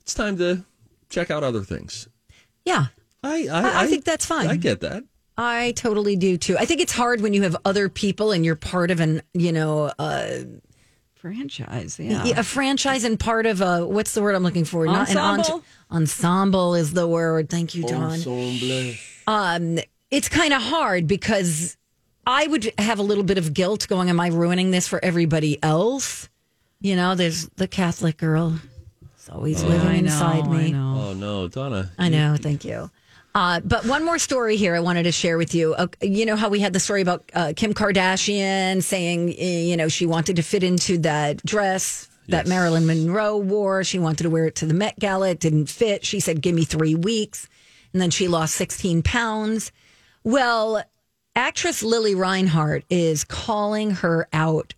[0.00, 0.64] It's time to
[1.08, 2.08] check out other things.
[2.64, 2.86] Yeah,
[3.22, 4.46] I I- I think that's fine.
[4.48, 5.04] I get that.
[5.36, 6.56] I totally do too.
[6.56, 9.50] I think it's hard when you have other people and you're part of an, you
[9.50, 10.28] know, uh,
[11.24, 11.98] franchise.
[11.98, 14.84] Yeah, a franchise and part of a what's the word I'm looking for?
[14.84, 15.54] an Ensemble?
[15.54, 17.48] ent- ensemble is the word.
[17.48, 18.20] Thank you, Don.
[19.26, 19.78] Um,
[20.10, 21.78] it's kind of hard because
[22.26, 25.58] I would have a little bit of guilt going, "Am I ruining this for everybody
[25.62, 26.28] else?"
[26.82, 28.58] You know, there's the Catholic girl.
[29.14, 30.12] It's always living I know.
[30.12, 30.66] inside me.
[30.66, 31.06] I know.
[31.08, 31.90] Oh no, Donna.
[31.98, 32.36] I know.
[32.38, 32.90] Thank you.
[33.34, 35.74] Uh, but one more story here I wanted to share with you.
[35.74, 39.76] Uh, you know how we had the story about uh, Kim Kardashian saying, eh, you
[39.76, 42.48] know, she wanted to fit into that dress that Yes.
[42.48, 43.82] Marilyn Monroe wore.
[43.82, 45.30] She wanted to wear it to the Met Gala.
[45.30, 46.06] It didn't fit.
[46.06, 47.48] She said, give me three weeks.
[47.92, 49.72] And then she lost 16 pounds.
[50.22, 50.82] Well,
[51.34, 54.74] actress Lili Reinhart is calling her out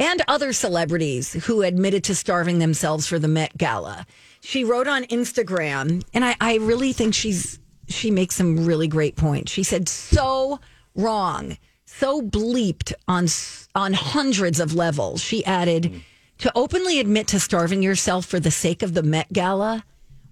[0.00, 4.04] and other celebrities who admitted to starving themselves for the Met Gala.
[4.40, 9.16] She wrote on Instagram, and I, I really think she's she makes some really great
[9.16, 9.52] points.
[9.52, 10.60] She said, "So
[10.94, 13.28] wrong, so bleeped on
[13.74, 16.02] on hundreds of levels." She added,
[16.38, 19.84] "To openly admit to starving yourself for the sake of the Met Gala."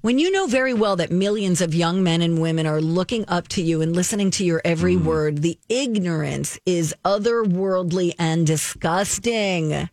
[0.03, 3.47] When you know very well that millions of young men and women are looking up
[3.49, 5.05] to you and listening to your every mm.
[5.05, 9.89] word, the ignorance is otherworldly and disgusting.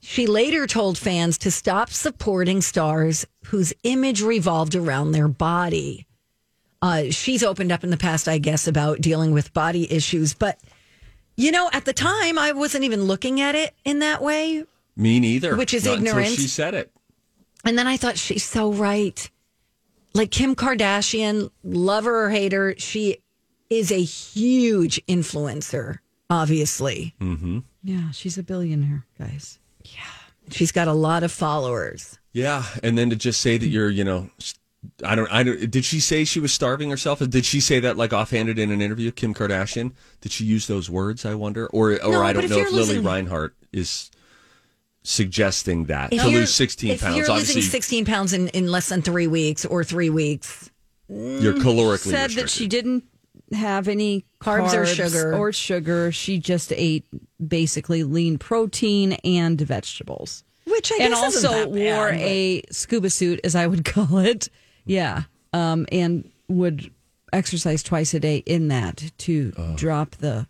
[0.00, 6.06] She later told fans to stop supporting stars whose image revolved around their body.
[6.82, 10.58] Uh, she's opened up in the past, I guess, about dealing with body issues, but
[11.36, 14.64] you know, at the time, I wasn't even looking at it in that way.
[14.96, 15.56] Me neither.
[15.56, 16.34] Which is Not until ignorance.
[16.36, 16.90] she said it.
[17.64, 19.30] And then I thought she's so right.
[20.12, 23.18] Like Kim Kardashian, lover or hater, she
[23.70, 27.14] is a huge influencer, obviously.
[27.82, 29.58] yeah, she's a billionaire, guys.
[29.84, 30.00] Yeah.
[30.50, 32.18] She's got a lot of followers.
[32.32, 34.28] Yeah, and then to just say that you're, you know,
[35.04, 35.70] I don't, I don't.
[35.70, 37.18] Did she say she was starving herself?
[37.18, 39.10] Did she say that like offhanded in an interview?
[39.10, 39.92] Kim Kardashian?
[40.22, 41.26] Did she use those words?
[41.26, 44.10] I wonder, or or No, I don't if know you're if Lili losing- Reinhart is
[45.02, 47.16] suggesting that If to lose 16 if pounds.
[47.16, 50.70] you're Obviously, losing 16 pounds in, in less than three weeks or three weeks,
[51.08, 53.04] you're mm, calorically Said that she didn't
[53.52, 55.34] have any Carbs or sugar.
[55.34, 56.12] or sugar.
[56.12, 57.04] She just ate
[57.44, 60.44] basically lean protein and vegetables.
[60.66, 63.66] which I and guess isn't also that bad, wore but- a scuba suit, as I
[63.66, 64.48] would call it.
[64.90, 65.22] Yeah,
[65.52, 66.90] um, and would
[67.32, 70.48] exercise twice a day in that to drop the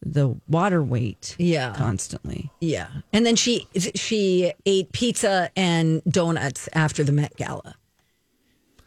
[0.00, 1.36] the water weight.
[1.38, 1.74] Yeah.
[1.74, 2.50] constantly.
[2.58, 2.88] Yeah.
[3.12, 7.74] And then she she ate pizza and donuts after the Met Gala.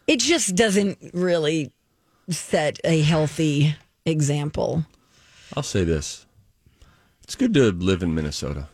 [0.08, 1.72] It just doesn't really
[2.30, 3.76] set a healthy
[4.08, 4.86] example.
[5.56, 6.26] I'll say this.
[7.24, 8.70] It's good to live in Minnesota.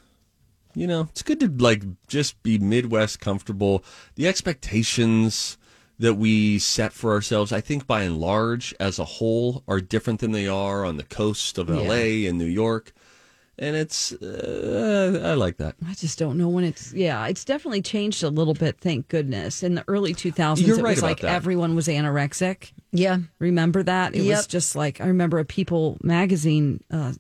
[0.76, 3.84] You know, it's good to like just be Midwest comfortable.
[4.15, 5.58] The expectations
[6.01, 10.19] that we set for ourselves, I think by and large as a whole are different
[10.19, 12.91] than they are on the coast of LA and New York.
[13.59, 15.75] And it's uh, I like that.
[15.87, 16.91] I just don't know when it's.
[16.93, 18.79] Yeah, it's definitely changed a little bit.
[18.79, 19.61] Thank goodness.
[19.61, 21.31] In the early 2000s, You're it right was like that.
[21.35, 22.71] everyone was anorexic.
[22.91, 23.17] Yeah.
[23.37, 24.15] Remember that?
[24.15, 26.83] It was just like I remember a People magazine.
[26.89, 27.13] Uh,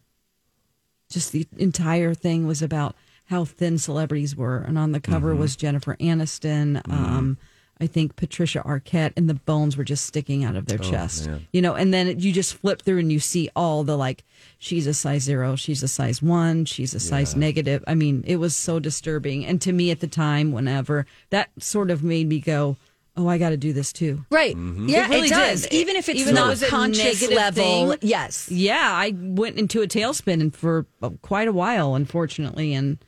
[1.09, 5.41] just the entire thing was about how thin celebrities were, and on the cover Mm-hmm.
[5.41, 6.81] was Jennifer Aniston.
[6.91, 7.37] Um,
[7.81, 11.25] I think Patricia Arquette, and the bones were just sticking out of their chest.
[11.27, 11.47] Oh, man.
[11.51, 14.23] You know, and then you just flip through and you see all the like,
[14.59, 17.83] she's a size zero, she's a size one, she's a size negative.
[17.87, 19.45] I mean, it was so disturbing.
[19.45, 22.77] And to me at the time, whenever that sort of made me go,
[23.17, 24.25] oh, I got to do this too.
[24.29, 24.55] Right.
[24.55, 25.63] Yeah, It really it does.
[25.63, 25.73] did.
[25.73, 27.91] Even if it's Even though it not was a conscious level.
[27.93, 27.97] thing.
[28.01, 28.49] Yes.
[28.51, 32.99] Yeah, I went into a tailspin and for uh, quite a while, unfortunately, and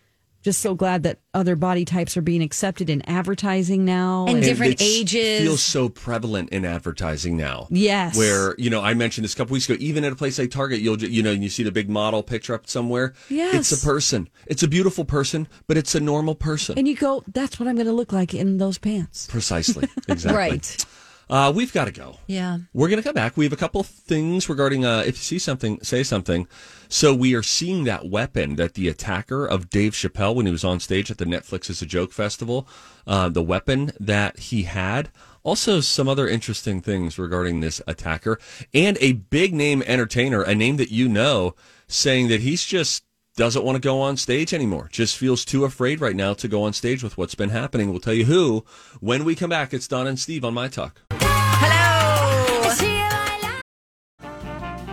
[0.43, 4.25] just so glad that other body types are being accepted in advertising now.
[4.27, 5.41] And different ages.
[5.41, 7.67] feels so prevalent in advertising now.
[7.71, 8.17] Yes.
[8.17, 10.51] Where, you know, I mentioned this a couple weeks ago, even at a place like
[10.51, 13.13] Target, you'll, ju- you know, you see the big model picture up somewhere.
[13.29, 13.71] Yes.
[13.71, 14.29] It's a person.
[14.45, 16.77] It's a beautiful person, but it's a normal person.
[16.77, 19.27] and you go, that's what I'm going to look like in those pants.
[19.27, 19.88] Precisely.
[20.10, 20.38] Exactly.
[20.38, 20.86] Right.
[21.29, 22.17] Uh, we've got to go.
[22.27, 22.58] Yeah.
[22.73, 23.38] We're going to come back.
[23.38, 26.47] We have a couple things regarding uh, if you see something, say something.
[26.93, 30.63] So we are seeing that weapon that the attacker of Dave Chappelle when he was
[30.63, 32.67] on stage at the Netflix is a Joke Festival,
[33.08, 35.10] uh, the weapon that he had.
[35.41, 38.39] Also, some other interesting things regarding this attacker
[38.75, 41.56] and a big name entertainer, a name that you know,
[41.88, 43.03] saying that he's just
[43.36, 44.88] doesn't want to go on stage anymore.
[44.91, 47.89] Just feels too afraid right now to go on stage with what's been happening.
[47.89, 48.65] We'll tell you who
[48.99, 49.73] when we come back.
[49.73, 51.01] It's Don and Steve on My Talk.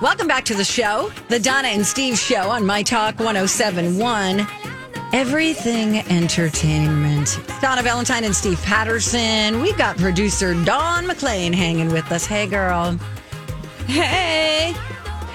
[0.00, 4.46] Welcome back to the show, the Donna and Steve show on My Talk 1071.
[5.12, 7.40] Everything Entertainment.
[7.60, 9.60] Donna Valentine and Steve Patterson.
[9.60, 12.26] We've got producer Dawn McLean hanging with us.
[12.26, 12.98] Hey, girl.
[13.86, 14.74] Hey,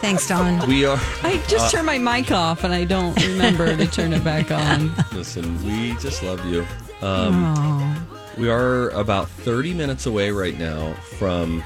[0.00, 0.66] Thanks, Dawn.
[0.68, 0.98] We are.
[1.22, 4.92] I just turned my mic off and I don't remember to turn it back on.
[5.12, 6.66] Listen, we just love you.
[7.00, 8.06] Um,
[8.36, 11.62] we are about 30 minutes away right now from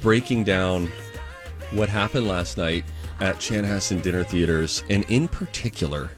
[0.00, 0.90] breaking down
[1.72, 2.84] what happened last night
[3.20, 6.10] at Chanhassen Dinner Theaters, and in particular,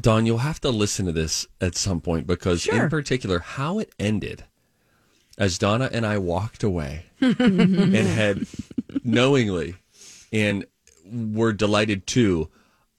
[0.00, 2.84] Don, you'll have to listen to this at some point because, Sure.
[2.84, 4.44] in particular, how it ended
[5.38, 8.46] as Donna and I walked away and had
[9.02, 9.76] knowingly
[10.32, 10.66] and
[11.10, 12.48] were delighted to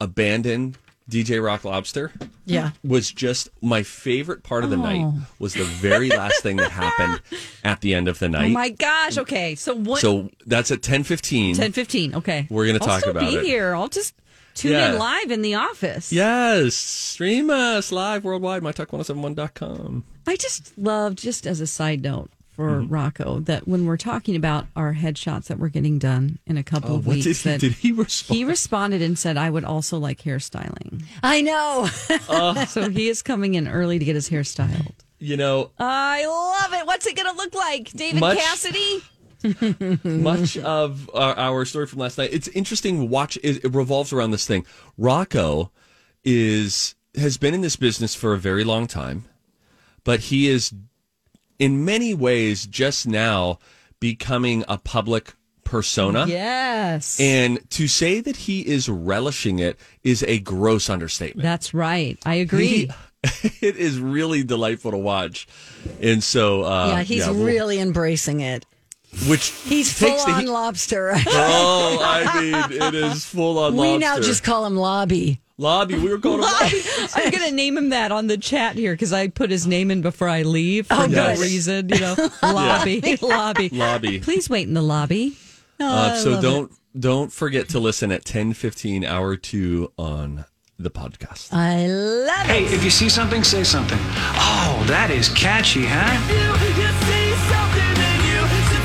[0.01, 0.75] abandon
[1.13, 2.11] DJ Rock Lobster
[2.45, 2.71] Yeah.
[2.83, 5.27] was just my favorite part of the night oh.
[5.37, 7.21] was the very last thing that happened
[7.63, 8.49] at the end of the oh night.
[8.49, 9.17] Oh my gosh.
[9.19, 9.53] Okay.
[9.55, 10.01] So what?
[10.01, 11.55] so that's at 10:15.
[11.55, 12.15] 10 15.
[12.15, 12.47] Okay.
[12.49, 13.43] We're gonna I'll talk about be it.
[13.45, 13.75] here.
[13.75, 14.15] I'll just
[14.55, 14.93] tune Yeah.
[14.93, 16.11] in live in the office.
[16.11, 20.03] Yes, stream us live worldwide mytalk1071.com.
[20.25, 22.93] I just love, just as a side note for Mm-hmm.
[22.93, 26.91] Rocco, that when we're talking about our headshots that we're getting done in a couple
[26.91, 28.37] Oh, of what weeks, did he- that did he respond?
[28.37, 31.87] He responded and said, "I would also like hairstyling." I know.
[32.67, 34.93] so he is coming in early to get his hair styled.
[35.19, 36.85] You know, I love it.
[36.85, 39.03] What's it going to look like, David Much- Cassidy?
[40.03, 42.29] much of our, our story from last night.
[42.31, 43.09] It's interesting.
[43.09, 44.65] Watch it, it revolves around this thing.
[44.97, 45.71] Rocco
[46.23, 49.25] is has been in this business for a very long time,
[50.03, 50.73] but he is
[51.59, 53.59] in many ways just now
[53.99, 55.33] becoming a public
[55.63, 56.25] persona.
[56.27, 57.19] Yes.
[57.19, 61.43] And to say that he is relishing it is a gross understatement.
[61.43, 62.17] That's right.
[62.25, 62.67] I agree.
[62.67, 62.89] He-
[63.61, 65.47] it is really delightful to watch.
[66.01, 68.65] And so, uh, yeah, he's we'll- really embracing it.
[69.27, 71.13] which He's full on heat- lobster.
[71.27, 73.99] Oh, I mean, it is full on we lobster.
[73.99, 75.39] now just call him Lobby.
[75.57, 75.95] Lobby.
[75.99, 76.81] We were going to lobby.
[77.15, 79.91] I'm going to name him that on the chat here because I put his name
[79.91, 81.39] in before I leave for Oh, no good.
[81.39, 81.89] reason.
[81.89, 84.19] You know, lobby, lobby, Lobby.
[84.19, 85.37] Please wait in the lobby.
[85.79, 90.45] Uh, so don't don't forget to listen at ten fifteen hour two on
[90.79, 91.51] the podcast.
[91.53, 92.69] I love Hey, it.
[92.69, 93.99] Hey, if you see something, say something.
[94.01, 97.23] Oh, that is catchy, huh?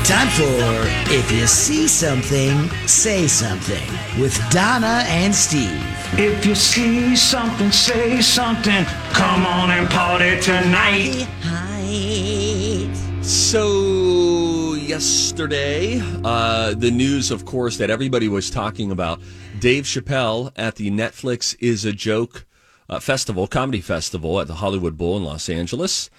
[0.05, 3.87] Time for If You See Something, Say Something
[4.19, 5.83] with Donna and Steve.
[6.13, 8.85] If you see something, say something.
[9.13, 11.27] Come on and party tonight.
[13.21, 19.21] So yesterday, uh, the news, of course, that everybody was talking about.
[19.59, 22.45] Dave Chappelle at the Netflix is a joke
[22.89, 26.09] uh, festival, comedy festival at the Hollywood Bowl in Los Angeles.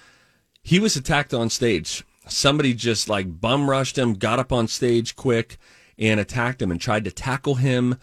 [0.63, 2.03] He was attacked on stage.
[2.27, 5.57] Somebody just like bum rushed him, got up on stage quick,
[5.97, 7.97] and attacked him and tried to tackle him.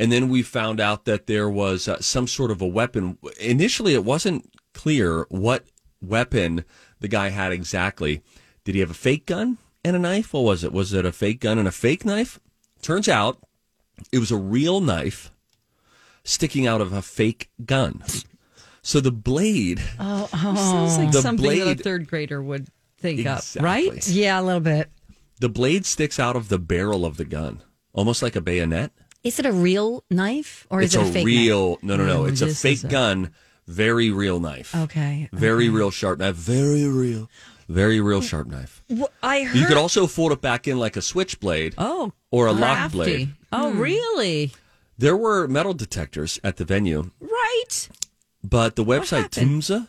[0.00, 3.18] And then we found out that there was uh, some sort of a weapon.
[3.38, 5.66] Initially, it wasn't clear what
[6.00, 6.64] weapon
[7.00, 8.22] the guy had exactly.
[8.64, 10.32] Did he have a fake gun and a knife?
[10.32, 10.72] What was it?
[10.72, 12.40] Was it a fake gun and a fake knife?
[12.80, 13.38] Turns out
[14.10, 15.30] it was a real knife
[16.24, 18.02] sticking out of a fake gun.
[18.82, 20.54] So the blade Oh, oh.
[20.54, 23.58] Sounds like The something that a third grader would think Exactly.
[23.60, 24.08] up, right?
[24.08, 24.88] Yeah, a little bit.
[25.40, 28.92] the blade sticks out of the barrel of the gun, almost like a bayonet.
[29.22, 32.06] Is it a real knife or it's is it a, a fake real no no
[32.06, 32.22] no.
[32.22, 33.32] Oh, It's a fake is a- gun,
[33.66, 34.74] very real knife.
[34.74, 34.84] knife?
[34.84, 35.28] Okay.
[35.32, 36.34] Very real sharp knife.
[36.36, 37.28] Very real.
[37.68, 38.82] Very real sharp knife.
[38.88, 39.56] Well, I heard.
[39.56, 41.74] You could also fold it back in like a switchblade.
[41.78, 43.34] Oh, Or a lock blade.
[43.52, 43.78] Oh, hmm.
[43.78, 44.52] really?
[44.98, 47.88] There were metal detectors at the venue, Right.
[48.42, 49.62] but the website happened?
[49.62, 49.88] Tumza,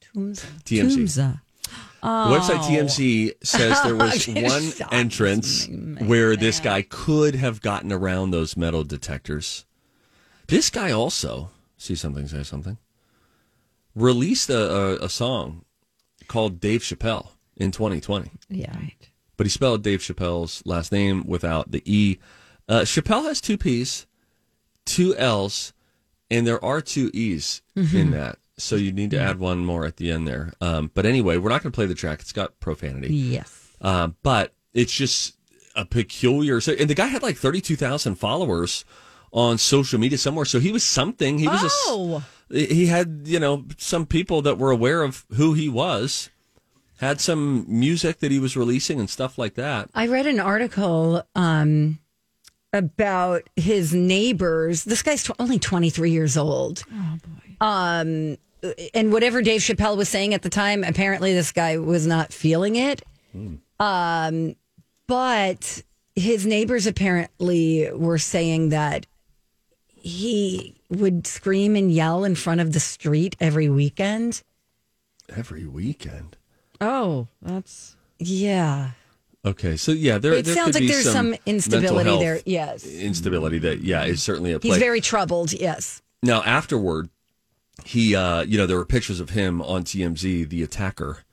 [0.00, 0.44] Tombs.
[0.64, 1.40] TMZ, Tumza.
[2.02, 2.68] The website Oh.
[2.68, 4.92] TMZ says there was one Stop.
[4.92, 9.64] entrance where this guy could have gotten around those metal detectors.
[10.48, 12.76] This guy also, see something, say something,
[13.94, 15.64] released a, a, a song
[16.28, 18.30] called Dave Chappelle in 2020.
[18.48, 18.74] Yeah.
[18.76, 19.10] right.
[19.36, 22.18] But he spelled Dave Chappelle's last name without the E.
[22.68, 24.06] Uh, Chappelle has two P's,
[24.84, 25.72] two L's,
[26.30, 28.38] and there are two E's in that.
[28.62, 30.52] So you need to add one more at the end there.
[30.60, 32.20] Um, but anyway, we're not going to play the track.
[32.20, 33.14] It's got profanity.
[33.14, 33.68] Yes.
[33.80, 35.36] Um, but it's just
[35.74, 36.60] a peculiar.
[36.60, 38.84] So, and the guy had like 32,000 followers
[39.32, 40.44] on social media somewhere.
[40.44, 41.38] So he was something.
[41.38, 42.22] He was a s- Oh.
[42.50, 46.28] he had, you know, some people that were aware of who he was,
[46.98, 49.88] had some music that he was releasing and stuff like that.
[49.94, 51.98] I read an article um,
[52.72, 54.84] about his neighbors.
[54.84, 56.84] This guy's tw- only 23 years old.
[56.92, 57.56] Oh, boy.
[57.60, 58.36] Um,
[58.94, 62.76] and whatever Dave Chappelle was saying at the time, apparently this guy was not feeling
[62.76, 63.02] it.
[63.80, 64.56] Um,
[65.06, 65.82] but
[66.14, 69.06] his neighbors apparently were saying that
[69.86, 74.42] he would scream and yell in front of the street every weekend.
[75.34, 76.36] Every weekend.
[76.80, 78.90] Oh, that's Yeah.
[79.44, 80.34] Okay, so yeah, there.
[80.34, 82.40] It there sounds could like be there's some some instability there.
[82.46, 82.86] Yes.
[82.86, 84.70] Instability that yeah is certainly a play.
[84.70, 85.52] He's very troubled.
[85.52, 86.00] Yes.
[86.22, 87.08] Now, afterward,
[87.84, 91.24] he, uh, you know, there were pictures of him on TMZ, the attacker,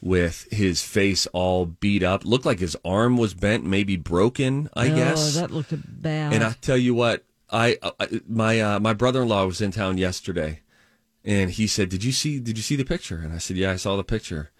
[0.00, 2.24] with his face all beat up.
[2.24, 5.34] Looked like his arm was bent, maybe broken, I oh, guess.
[5.34, 5.72] that looked
[6.02, 6.32] bad.
[6.32, 9.70] and I tell you what, I, I my uh, my brother in law was in
[9.70, 10.60] town yesterday,
[11.24, 12.38] and he said, "Did you see?
[12.38, 14.50] Did you see the picture?" And I said, "Yeah, I saw the picture."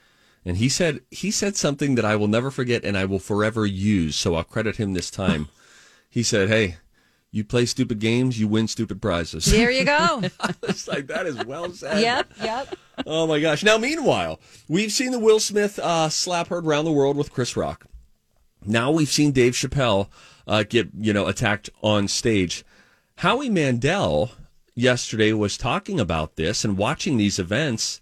[0.44, 3.66] And he said he said something that I will never forget and I will forever
[3.66, 4.16] use.
[4.16, 5.48] So I'll credit him this time.
[6.10, 6.76] he said, "Hey."
[7.30, 9.44] You play stupid games, you win stupid prizes.
[9.44, 10.22] There you go.
[10.62, 12.00] it's like, that is well said.
[12.00, 12.30] yep.
[12.42, 12.74] Yep.
[13.06, 13.62] Oh my gosh.
[13.62, 17.56] Now, meanwhile, we've seen the Will Smith uh, slap heard around the world with Chris
[17.56, 17.86] Rock.
[18.64, 20.08] Now we've seen Dave Chappelle
[20.46, 22.64] uh, get you know attacked on stage.
[23.16, 24.32] Howie Mandel
[24.74, 28.00] yesterday was talking about this and watching these events,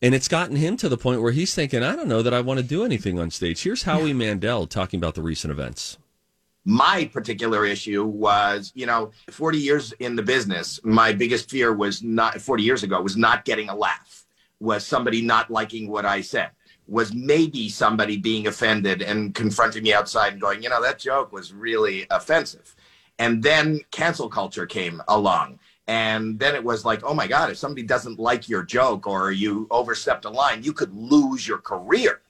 [0.00, 2.40] and it's gotten him to the point where he's thinking, I don't know that I
[2.40, 3.62] want to do anything on stage.
[3.62, 5.98] Here's Howie Mandel talking about the recent events.
[6.64, 12.02] My particular issue was, you know, 40 years in the business, my biggest fear was
[12.02, 14.24] not 40 years ago was not getting a laugh,
[14.60, 16.50] was somebody not liking what I said,
[16.86, 21.32] was maybe somebody being offended and confronting me outside and going, you know, that joke
[21.32, 22.74] was really offensive.
[23.18, 25.58] And then cancel culture came along.
[25.88, 29.32] And then it was like, oh my God, if somebody doesn't like your joke or
[29.32, 32.21] you overstepped a line, you could lose your career.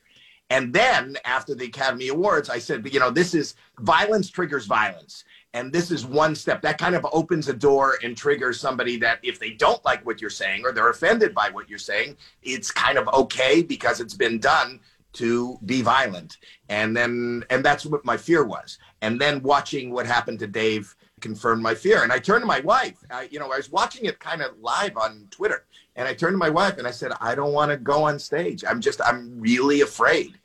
[0.53, 5.25] And then after the Academy Awards, I said, you know, this is violence triggers violence.
[5.55, 9.19] And this is one step that kind of opens a door and triggers somebody that
[9.23, 12.71] if they don't like what you're saying or they're offended by what you're saying, it's
[12.71, 14.79] kind of okay because it's been done
[15.15, 16.37] to be violent.
[16.69, 18.77] And then, and that's what my fear was.
[19.01, 22.03] And then watching what happened to Dave confirmed my fear.
[22.03, 22.99] And I turned to my wife.
[23.11, 25.65] I, you know, I was watching it kind of live on Twitter.
[25.97, 28.19] And I turned to my wife and I said, I don't want to go on
[28.19, 28.65] stage.
[28.69, 30.39] I'm just, I'm really afraid.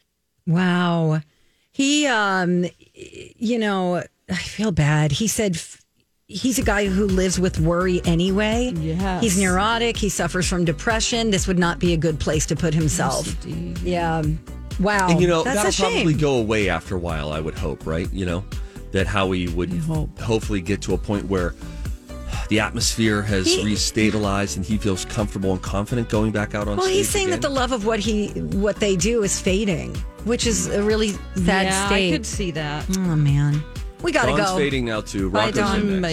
[0.48, 1.22] Wow.
[1.72, 5.12] He, um, you know, I feel bad.
[5.12, 5.82] He said f-
[6.28, 8.74] he's a guy who lives with worry anyway.
[8.78, 9.22] Yes.
[9.22, 9.96] He's neurotic.
[9.98, 11.30] He suffers from depression.
[11.30, 13.28] This would not be a good place to put himself.
[13.46, 14.24] Yeah.
[14.80, 15.10] Wow.
[15.10, 15.92] And you know, That's that'll a shame.
[15.94, 18.12] probably go away after a while, I would hope, right?
[18.14, 18.44] You know,
[18.92, 20.18] that Howie would hope.
[20.20, 21.54] hopefully get to a point where
[22.50, 26.78] the atmosphere has He- restabilized and he feels comfortable and confident going back out on
[26.78, 26.98] Well, stage.
[26.98, 28.28] he's saying that the love of what he
[28.62, 32.10] what they do is fading, which is a really sad yeah, state.
[32.10, 32.86] I could see that.
[32.98, 33.64] Oh man,
[34.02, 34.58] we gotta Dawn's go.
[34.58, 35.30] fading now too.
[35.30, 35.80] Bye, Rocco's Dawn.
[35.82, 36.02] in next.
[36.02, 36.10] Bye.